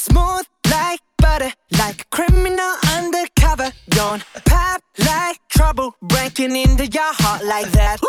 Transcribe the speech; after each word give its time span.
Smooth 0.00 0.46
like 0.70 1.00
butter, 1.18 1.52
like 1.72 2.00
a 2.00 2.04
criminal 2.06 2.72
undercover. 2.96 3.70
Don't 3.90 4.24
pop 4.46 4.80
like 4.98 5.38
trouble, 5.50 5.94
breaking 6.00 6.56
into 6.56 6.86
your 6.86 7.12
heart 7.12 7.44
like 7.44 7.70
that. 7.72 8.00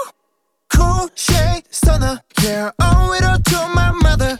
Cool 0.74 1.10
shade 1.16 1.64
stunner, 1.70 2.22
yeah, 2.42 2.72
owe 2.80 3.12
it 3.12 3.26
all 3.26 3.40
to 3.40 3.76
my 3.76 3.92
mother. 3.92 4.40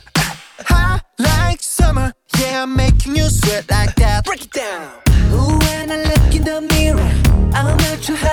Hot 0.60 1.04
like 1.20 1.62
summer, 1.62 2.14
yeah, 2.40 2.64
I'm 2.64 2.74
making 2.74 3.18
you 3.18 3.26
sweat 3.26 3.70
like 3.70 3.96
that. 3.96 4.24
Break 4.24 4.46
it 4.46 4.54
down. 4.54 4.90
Ooh, 5.34 5.60
when 5.60 5.92
I 5.92 6.04
look 6.04 6.34
in 6.34 6.46
the 6.46 6.62
mirror, 6.62 7.12
I'm 7.54 7.76
not 7.76 8.02
too 8.02 8.16
hard 8.16 8.31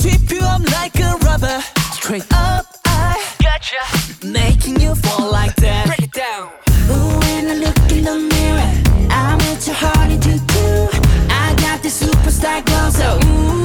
sweep 0.00 0.30
you 0.30 0.40
up 0.40 0.62
like 0.72 0.98
a 1.00 1.16
rubber. 1.26 1.60
Straight 1.92 2.26
up, 2.32 2.66
I 2.84 3.14
gotcha. 3.42 3.82
Making 4.26 4.80
you 4.80 4.94
fall 4.94 5.30
like 5.30 5.54
that. 5.56 5.86
Break 5.86 6.02
it 6.08 6.12
down. 6.12 6.50
Ooh, 6.90 7.18
when 7.20 7.50
I 7.50 7.54
look 7.64 7.78
in 7.92 8.04
the 8.04 8.18
mirror, 8.32 8.70
I'm 9.10 9.40
at 9.50 9.66
your 9.66 9.76
heart 9.76 10.10
into 10.10 10.34
two. 10.52 10.98
I 11.30 11.54
got 11.64 11.82
the 11.82 11.88
superstar 11.88 12.64
glow, 12.64 12.90
so 12.90 13.08
ooh. 13.26 13.57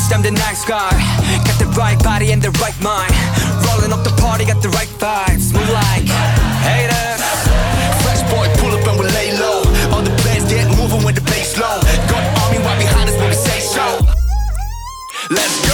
bitch, 0.00 0.14
I'm 0.14 0.22
the 0.22 0.30
nice 0.30 0.64
guy. 0.64 0.90
Got 1.44 1.58
the 1.58 1.66
right 1.76 1.98
body 2.02 2.32
and 2.32 2.42
the 2.42 2.50
right 2.62 2.78
mind. 2.82 3.12
Rolling 3.66 3.92
up 3.92 4.04
the 4.04 4.14
party, 4.20 4.44
got 4.44 4.62
the 4.62 4.68
right 4.70 4.88
vibes. 4.98 5.52
Move 5.52 5.68
like 5.70 6.06
haters. 6.64 7.20
Fresh 8.02 8.22
boy, 8.30 8.46
pull 8.60 8.72
up 8.72 8.86
and 8.86 8.98
we 8.98 9.06
lay 9.06 9.32
low. 9.38 9.62
All 9.92 10.02
the 10.02 10.14
players 10.22 10.44
get 10.48 10.66
moving 10.76 11.04
with 11.04 11.16
the 11.16 11.22
bass 11.22 11.56
low. 11.58 11.80
Got 12.08 12.22
army 12.42 12.58
right 12.58 12.78
behind 12.78 13.08
us 13.08 13.16
when 13.16 13.28
we 13.28 13.34
say 13.34 13.60
so. 13.60 13.98
Let's 15.30 15.68
go. 15.68 15.69